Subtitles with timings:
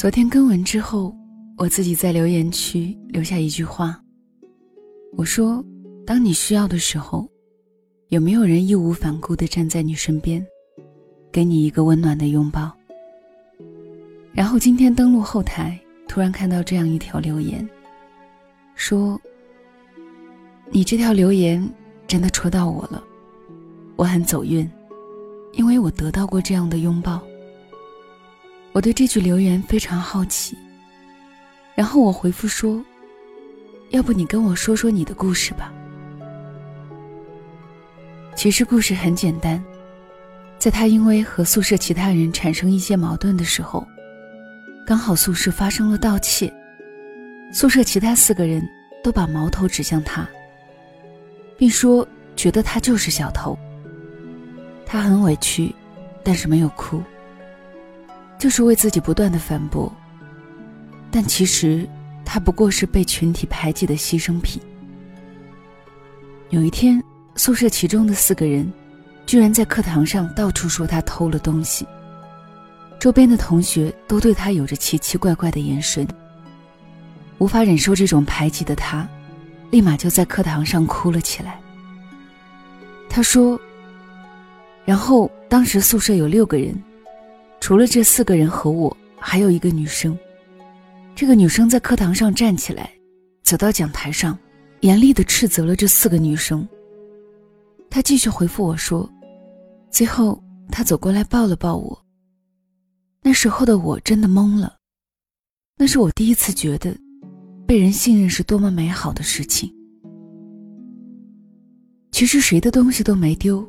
[0.00, 1.14] 昨天更文之后，
[1.58, 4.02] 我自己在留言区留下一句话。
[5.14, 5.62] 我说
[6.06, 7.28] ：“当你需要的时候，
[8.08, 10.42] 有没有人义无反顾地站在你身边，
[11.30, 12.72] 给你一个温暖的拥抱？”
[14.32, 15.78] 然后今天登录后台，
[16.08, 17.68] 突然看到这样一条留言，
[18.74, 19.20] 说
[20.72, 21.62] ：“你这条留言
[22.06, 23.04] 真的戳到我了，
[23.96, 24.66] 我很走运，
[25.52, 27.20] 因为我得到过这样的拥抱。”
[28.72, 30.56] 我对这句留言非常好奇，
[31.74, 32.82] 然后我回复说
[33.90, 35.72] ：“要不你跟我说说你的故事吧。”
[38.36, 39.62] 其实故事很简单，
[40.58, 43.86] 在他因为和宿舍其他人产生一些矛盾的时候，
[44.86, 46.50] 刚好宿舍发生了盗窃，
[47.52, 48.62] 宿舍其他四个人
[49.02, 50.26] 都把矛头指向他，
[51.58, 53.58] 并说觉得他就是小偷。
[54.86, 55.74] 他很委屈，
[56.22, 57.02] 但是没有哭。
[58.40, 59.92] 就是为自己不断的反驳，
[61.10, 61.86] 但其实
[62.24, 64.58] 他不过是被群体排挤的牺牲品。
[66.48, 67.04] 有一天，
[67.36, 68.72] 宿舍其中的四个人，
[69.26, 71.86] 居然在课堂上到处说他偷了东西。
[72.98, 76.08] 周边的同学都对他有着奇奇怪怪的眼神。
[77.36, 79.06] 无法忍受这种排挤的他，
[79.70, 81.60] 立马就在课堂上哭了起来。
[83.06, 83.60] 他说
[84.86, 86.74] ：“然后当时宿舍有六个人。”
[87.60, 90.18] 除了这四个人和我，还有一个女生。
[91.14, 92.90] 这个女生在课堂上站起来，
[93.42, 94.36] 走到讲台上，
[94.80, 96.66] 严厉地斥责了这四个女生。
[97.90, 99.08] 她继续回复我说
[99.90, 102.04] ：“最后，她走过来抱了抱我。
[103.22, 104.78] 那时候的我真的懵了，
[105.76, 106.96] 那是我第一次觉得，
[107.66, 109.70] 被人信任是多么美好的事情。
[112.10, 113.64] 其实谁的东西都没丢。”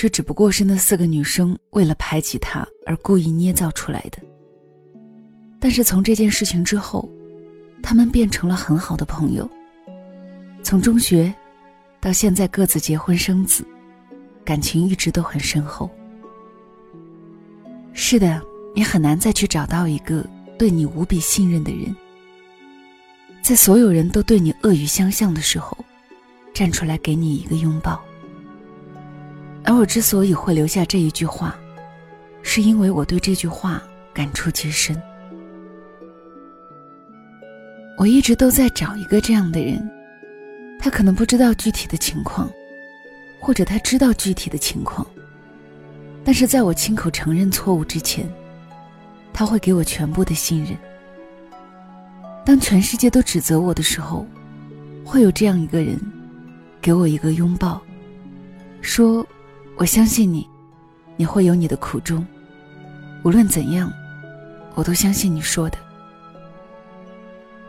[0.00, 4.16] 这只不过是那四个女生为了排挤他而故意捏造出来的。
[5.60, 7.06] 但是从这件事情之后，
[7.82, 9.46] 他们变成了很好的朋友。
[10.62, 11.30] 从中学
[12.00, 13.62] 到现在各自结婚生子，
[14.42, 15.90] 感情一直都很深厚。
[17.92, 18.40] 是的，
[18.74, 20.26] 你很难再去找到一个
[20.58, 21.94] 对你无比信任的人，
[23.42, 25.76] 在所有人都对你恶语相向的时候，
[26.54, 28.02] 站出来给你一个拥抱。
[29.62, 31.54] 而我之所以会留下这一句话，
[32.42, 33.82] 是因为我对这句话
[34.12, 35.00] 感触极深。
[37.98, 39.88] 我一直都在找一个这样的人，
[40.78, 42.50] 他可能不知道具体的情况，
[43.38, 45.06] 或者他知道具体的情况，
[46.24, 48.26] 但是在我亲口承认错误之前，
[49.32, 50.74] 他会给我全部的信任。
[52.44, 54.26] 当全世界都指责我的时候，
[55.04, 56.00] 会有这样一个人，
[56.80, 57.80] 给我一个拥抱，
[58.80, 59.24] 说。
[59.80, 60.46] 我相信你，
[61.16, 62.26] 你会有你的苦衷。
[63.24, 63.90] 无论怎样，
[64.74, 65.78] 我都相信你说的。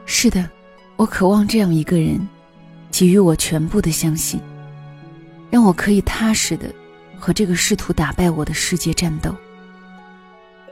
[0.05, 0.49] 是的，
[0.97, 2.27] 我渴望这样一个人，
[2.91, 4.41] 给予我全部的相信，
[5.49, 6.69] 让我可以踏实的
[7.17, 9.33] 和这个试图打败我的世界战斗。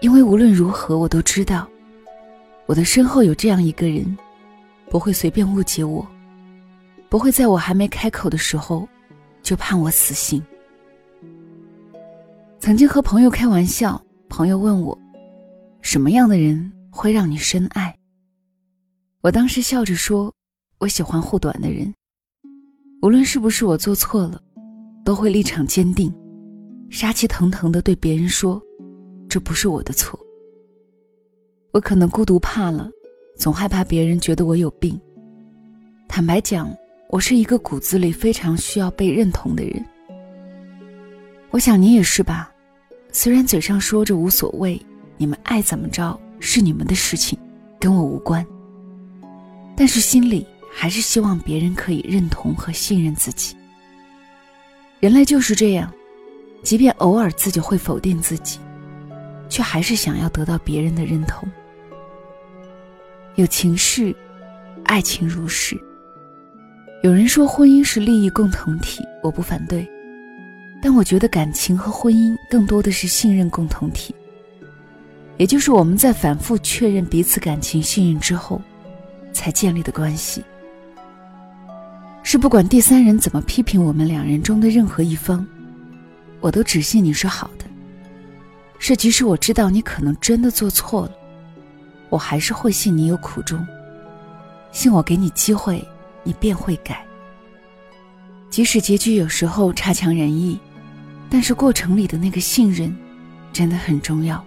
[0.02, 1.66] 因为无论如何，我都知道，
[2.66, 4.18] 我的身后有这样一个人，
[4.90, 6.06] 不会随便误解我，
[7.08, 8.86] 不会在我还没开口的时候，
[9.42, 10.44] 就判我死刑。
[12.60, 14.98] 曾经和朋友开玩笑，朋友问我
[15.82, 17.98] ：“什么样的人会让你深爱？”
[19.24, 20.34] 我当时笑着说
[20.78, 21.94] ：“我喜欢护短的人，
[23.02, 24.42] 无论是不是我做错了，
[25.06, 26.14] 都会立场坚定，
[26.90, 28.62] 杀气腾腾的对别人说
[29.30, 30.20] ：‘这不是我的错。’
[31.72, 32.92] 我可能孤独怕了，
[33.38, 35.00] 总害怕别人觉得我有病。
[36.10, 36.70] 坦白讲，
[37.10, 39.82] 我是一个骨子里非常需要被认同的人。”
[41.52, 42.52] 我想你也是吧，
[43.12, 44.80] 虽然嘴上说着无所谓，
[45.18, 47.38] 你们爱怎么着是你们的事情，
[47.80, 48.46] 跟我无关。
[49.76, 53.56] 但是心里还是希望别人可以认同和信任自己。
[55.00, 55.92] 人类就是这样，
[56.62, 58.60] 即便偶尔自己会否定自己，
[59.50, 61.50] 却还是想要得到别人的认同。
[63.36, 64.16] 有情事，
[64.84, 65.76] 爱情如是。
[67.02, 69.88] 有人说婚姻是利益共同体，我不反对。
[70.82, 74.16] 但我觉得感情和婚姻更多的是信任共同体，
[75.38, 78.62] 也就是我们在反复确认彼此感情信任之后，
[79.34, 80.44] 才建立的关系。
[82.24, 85.46] 是不管第三人怎么批评我们两人中的任何一方，
[86.40, 87.66] 我都只信你是好的。
[88.78, 91.12] 是即使我知道你可能真的做错了，
[92.10, 93.66] 我还是会信你有苦衷，
[94.72, 95.86] 信我给你机会，
[96.24, 97.06] 你便会改。
[98.50, 100.58] 即使结局有时候差强人意。
[101.30, 102.96] 但是过程里的那个信任，
[103.54, 104.44] 真的很重要。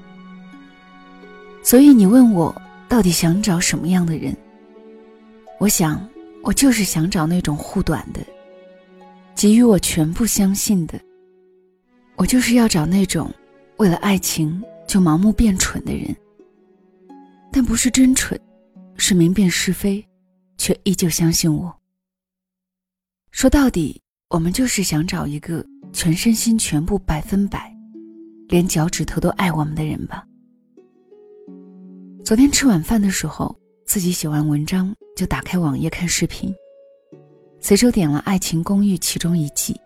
[1.62, 2.54] 所以你问我
[2.88, 4.36] 到底想找什么样的人？
[5.58, 6.08] 我想，
[6.42, 8.20] 我就是想找那种护短的，
[9.36, 11.00] 给予我全部相信的。
[12.16, 13.32] 我就是要找那种
[13.76, 16.14] 为了爱情就盲目变蠢的人，
[17.52, 18.38] 但不是真蠢，
[18.96, 20.04] 是明辨是非，
[20.58, 21.72] 却依旧相信我。
[23.30, 27.70] 说到底，我们就是想找一个全身心全部百分百，
[28.48, 30.24] 连脚趾头都爱我们的人吧。
[32.24, 33.54] 昨天吃晚饭的时候，
[33.84, 36.54] 自己写完文章就打开网页看视频，
[37.60, 39.78] 随手点了《爱情公寓》其中一集。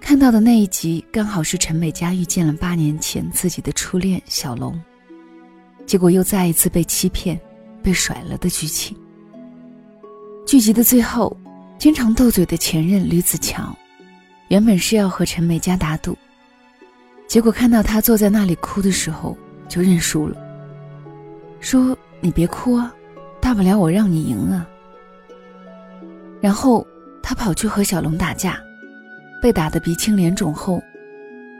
[0.00, 4.80] 看到的那一集刚好是陈美嘉遇见了八年前自己的初恋小龙，
[5.84, 7.38] 结果又再一次被欺骗、
[7.82, 8.96] 被甩了的剧情。
[10.46, 11.36] 剧集的最后，
[11.78, 13.76] 经常斗嘴的前任吕子乔，
[14.50, 16.18] 原本是要和陈美嘉打赌，
[17.28, 19.38] 结果看到她坐在那里哭的时候，
[19.68, 20.36] 就认输了。
[21.60, 22.92] 说：“你别哭啊，
[23.40, 24.66] 大不了我让你赢啊。”
[26.42, 26.84] 然后
[27.22, 28.60] 他跑去和小龙打架，
[29.40, 30.82] 被打得鼻青脸肿后，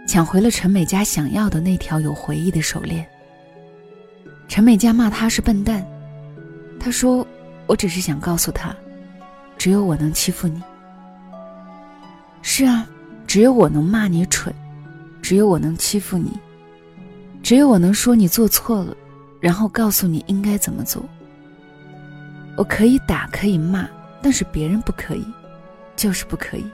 [0.08, 3.06] 抢回了陈美嘉想要的那条有回忆的手链。
[4.48, 5.86] 陈美嘉骂他是笨蛋，
[6.80, 7.24] 他说
[7.68, 8.74] ：“我只是想告诉他，
[9.56, 10.60] 只有我能欺负你。
[12.60, 12.86] 是啊，
[13.26, 14.54] 只有我能骂你蠢，
[15.22, 16.30] 只有我能欺负你，
[17.42, 18.94] 只有我能说你做错了。”
[19.40, 21.02] 然后告诉你应该怎么做。
[22.58, 23.88] 我可以打，可以骂，
[24.20, 25.24] 但是别人不可以，
[25.96, 26.66] 就是不可以，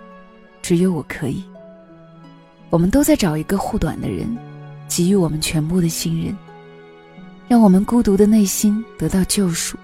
[0.61, 1.45] 只有我可以。
[2.69, 4.37] 我们都在找一个护短的人，
[4.89, 6.37] 给予我们全部的信任，
[7.47, 9.79] 让我们孤独的内心得到救赎，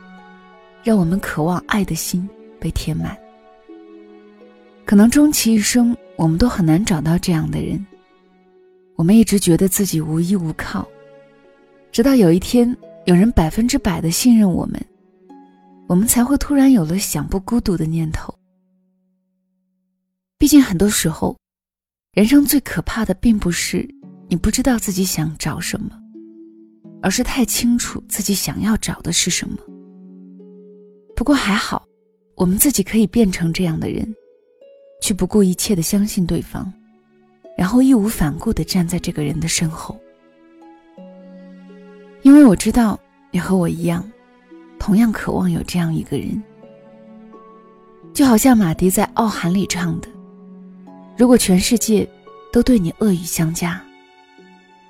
[0.83, 2.29] 让我们渴望爱的心
[2.59, 3.17] 被填满。
[4.85, 7.85] 可能终其一生，我们都很难找到这样的人。
[8.97, 10.87] 我们一直觉得自己无依无靠。
[11.91, 12.77] 直到有一天，
[13.07, 14.81] 有人百分之百的信任我们，
[15.89, 18.35] 我们才会突然有了想不孤独的念头。
[20.39, 21.37] 毕竟很多时候，
[22.13, 23.89] 人生最可怕的并不是
[24.29, 25.91] 你不知道自己想找什么，
[27.01, 29.57] 而是太清楚自己想要找的是什么。
[31.15, 31.85] 不过还好，
[32.37, 34.13] 我们自己可以变成这样的人，
[35.03, 36.73] 去不顾一切的相信对方，
[37.59, 39.99] 然后义无反顾的站在这个人的身后。
[42.23, 42.99] 因为我知道
[43.33, 44.09] 你和我一样，
[44.79, 46.41] 同样渴望有这样一个人。
[48.15, 50.09] 就好像马迪在《傲寒》里唱的
[51.19, 52.09] ：“如果全世界
[52.53, 53.83] 都对你恶语相加，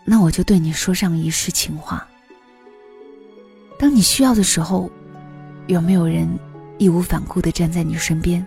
[0.05, 2.07] 那我就对你说上一世情话。”
[3.79, 4.91] 当你需要的时候，
[5.69, 6.29] 有没有人
[6.77, 8.47] 义无反顾的站在你身边，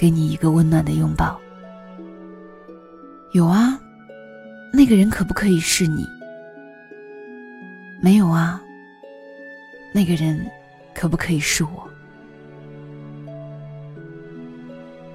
[0.00, 1.38] 给你一个温暖的拥抱？
[3.32, 3.78] 有啊，
[4.72, 6.06] 那个人可不可以是你？
[8.00, 8.58] 没有啊。
[9.92, 10.50] 那个人，
[10.94, 11.86] 可不可以是我？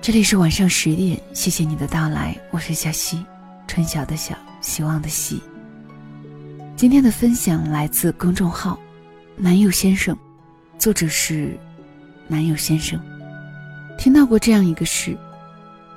[0.04, 3.26] 这里是晚上十点，谢谢你的到来，我是小溪，
[3.66, 5.42] 春晓的晓，希望的希。
[6.76, 8.80] 今天的分享来自公众号
[9.36, 10.16] “男友先生”，
[10.78, 11.58] 作者是
[12.28, 13.02] 男友先生。
[13.98, 15.18] 听到过这样一个事：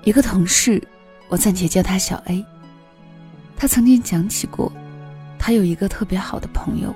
[0.04, 0.82] 一个同事，
[1.28, 2.44] 我暂且叫他小 A，
[3.56, 4.72] 他曾经讲起过。
[5.40, 6.94] 他有一个特别好的朋友，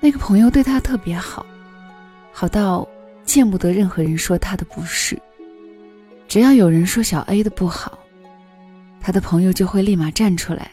[0.00, 1.44] 那个朋友对他特别好，
[2.32, 2.88] 好到
[3.24, 5.20] 见不得任何人说他的不是。
[6.28, 7.98] 只要有人说小 A 的不好，
[9.00, 10.70] 他的朋友就会立马站出来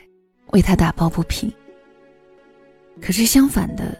[0.51, 1.51] 为他打抱不平。
[3.01, 3.97] 可是相反的，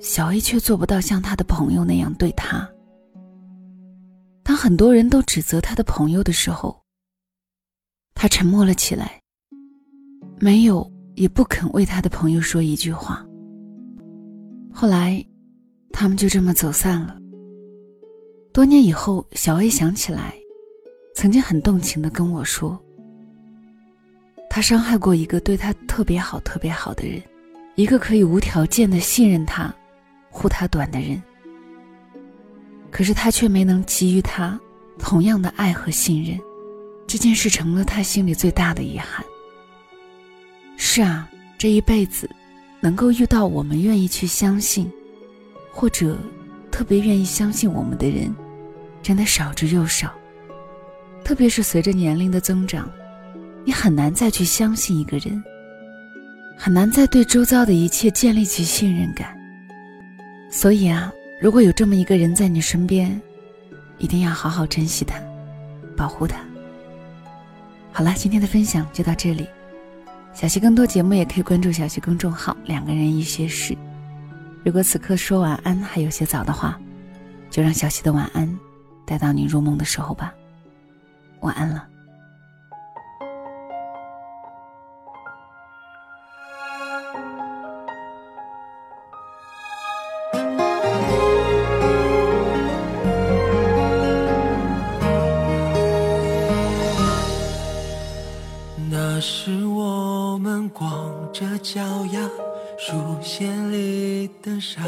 [0.00, 2.68] 小 A 却做不到像他的朋友那样对他。
[4.46, 6.80] 当很多人都指责他的朋友的时候，
[8.14, 9.20] 他沉默了起来，
[10.38, 10.88] 没有。
[11.16, 13.26] 也不肯为他的朋友说一句话。
[14.70, 15.24] 后来，
[15.90, 17.16] 他们就这么走散了。
[18.52, 20.34] 多年以后，小 A 想起来，
[21.14, 22.78] 曾经很动情的跟我说
[24.50, 27.22] ：“他伤害过一个对他特别好、特别好的人，
[27.76, 29.74] 一个可以无条件的信任他、
[30.30, 31.22] 护他短的人。
[32.96, 34.58] 可是他却没能给予他
[34.98, 36.40] 同样的爱和信任，
[37.06, 39.22] 这件事成了他心里最大的遗憾。”
[40.78, 42.26] 是啊，这一辈子，
[42.80, 44.90] 能够遇到我们愿意去相信，
[45.70, 46.16] 或者
[46.70, 48.34] 特别愿意相信我们的人，
[49.02, 50.10] 真的少之又少。
[51.22, 52.90] 特别是随着年龄的增长，
[53.62, 55.44] 你很难再去相信一个人，
[56.56, 59.36] 很难再对周遭的一切建立起信任感。
[60.50, 63.20] 所以啊，如果有这么一个人在你身边，
[63.98, 65.20] 一定要好好珍惜他，
[65.94, 66.38] 保护他。
[67.92, 69.46] 好了，今天的分享就到这里。
[70.32, 73.76] 小溪更多节目也可以关注小溪公众号“两个人一些事”，
[74.64, 76.78] 如果此刻说晚安还有些早的话，
[77.50, 78.58] 就让小溪的晚安
[79.04, 80.32] 带到你入梦的时候吧。
[81.40, 81.86] 晚安了。
[99.96, 101.80] 我们光着脚
[102.12, 102.20] 丫。
[102.78, 104.82] 树线里的沙，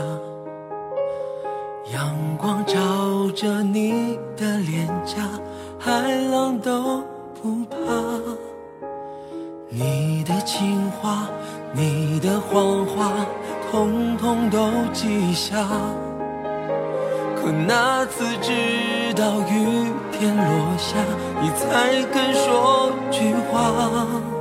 [1.95, 2.77] 阳光照
[3.35, 5.23] 着你的脸颊，
[5.79, 5.91] 海
[6.31, 7.03] 浪都
[7.41, 7.77] 不怕。
[9.71, 11.31] 你的情话，
[11.73, 13.11] 你的谎话，
[13.71, 15.67] 统统都记下。
[17.37, 20.95] 可那次直到雨天落下，
[21.41, 24.38] 你才肯说句话。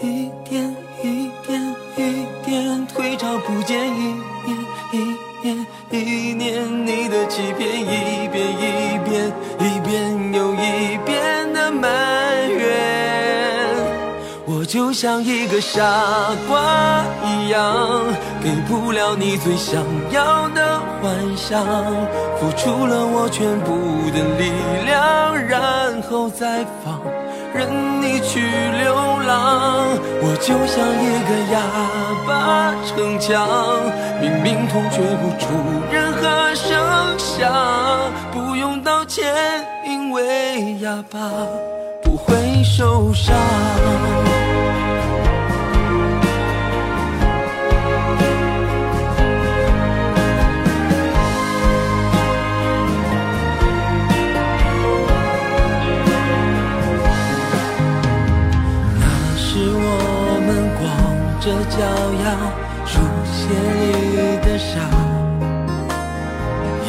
[0.00, 1.98] 一点一点一
[2.44, 2.86] 点。
[2.86, 4.56] 退潮不见一年
[4.92, 4.94] 一
[5.42, 11.88] 年一年，你的欺骗一遍一遍一遍又一遍的埋
[12.50, 13.76] 怨，
[14.46, 15.80] 我就像一个傻
[16.48, 18.04] 瓜一样，
[18.42, 21.64] 给不了你最想要的幻想，
[22.38, 23.76] 付出了我全部
[24.12, 24.52] 的力
[24.86, 24.93] 量，
[26.14, 27.00] 后再放。
[27.52, 27.68] 任
[28.00, 28.94] 你去流
[29.26, 29.88] 浪，
[30.22, 31.58] 我就像一个哑
[32.24, 33.34] 巴逞强，
[34.20, 35.44] 明明痛却不出
[35.90, 37.50] 任何声响。
[38.32, 39.34] 不用道歉，
[39.84, 41.18] 因为哑巴
[42.00, 43.34] 不会受伤。
[61.74, 61.82] 着脚
[62.22, 62.24] 丫，
[62.86, 63.34] 书写
[63.80, 63.82] 你
[64.46, 64.78] 的沙，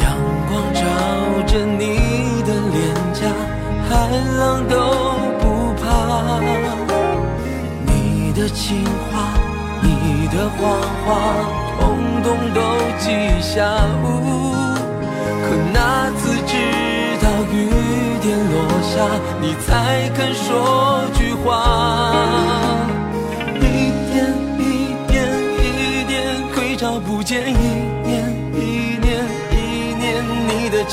[0.00, 0.04] 阳
[0.48, 0.80] 光照
[1.46, 1.82] 着你
[2.42, 2.78] 的脸
[3.12, 3.20] 颊，
[3.88, 3.90] 海
[4.38, 4.74] 浪都
[5.40, 5.44] 不
[5.82, 5.84] 怕。
[7.84, 9.34] 你的情话，
[9.82, 10.60] 你的谎
[11.04, 11.06] 话，
[11.80, 11.82] 统
[12.22, 12.60] 统都
[12.98, 13.04] 记
[13.40, 13.54] 下。
[15.42, 16.54] 可那次直
[17.22, 17.54] 到雨
[18.22, 18.94] 点落下，
[19.40, 22.55] 你才肯说句话。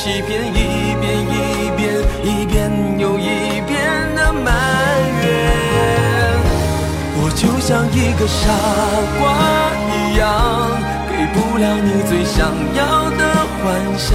[0.03, 0.51] 欺骗一
[1.00, 1.81] 遍一遍
[2.25, 2.69] 一遍
[3.00, 3.79] 又一遍
[4.13, 4.51] 的埋
[5.24, 5.24] 怨。
[7.15, 8.51] 我就像一个傻
[9.15, 9.24] 瓜
[9.95, 10.27] 一样，
[11.07, 13.24] 给不了你最想要的
[13.63, 13.63] 幻
[13.98, 14.12] 想，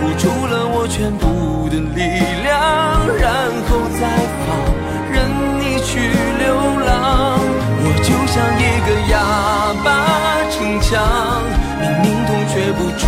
[0.00, 2.00] 付出了我全部的力
[2.42, 2.56] 量，
[3.20, 4.00] 然后再
[4.40, 4.48] 放
[5.12, 5.28] 任
[5.60, 6.08] 你去
[6.40, 7.36] 流浪。
[7.84, 9.14] 我就像一个哑
[9.84, 9.86] 巴。
[10.48, 10.96] 逞强，
[11.82, 13.04] 明明痛却不出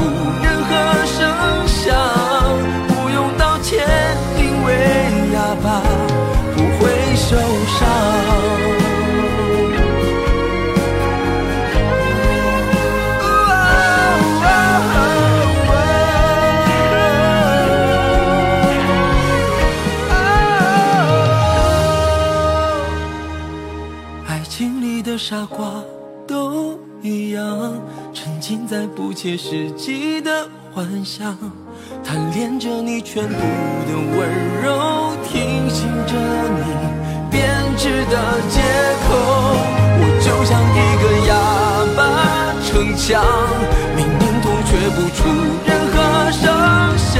[1.06, 2.27] 剩下。
[29.20, 31.36] 切实际的幻想，
[32.04, 36.62] 贪恋着你全部的温柔，听信着你
[37.28, 37.42] 编
[37.76, 38.60] 织的借
[39.02, 39.08] 口。
[40.00, 41.34] 我就像一个哑
[41.96, 41.98] 巴
[42.62, 43.10] 逞强，
[43.96, 45.18] 明明痛却不出
[45.66, 45.96] 任何
[46.30, 46.46] 声
[46.96, 47.10] 响。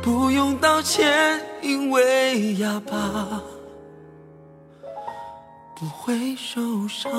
[0.00, 3.42] 不用道歉，因为哑巴。
[5.78, 7.12] 不会受伤。